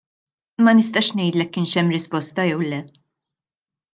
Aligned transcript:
Ma 0.67 0.71
nistax 0.79 1.09
ngħidlek 1.19 1.51
kienx 1.57 1.77
hemm 1.81 1.93
risposta 1.97 2.47
jew 2.49 2.65
le. 2.73 2.83